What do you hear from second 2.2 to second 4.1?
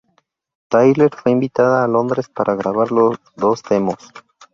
para grabar dos demos.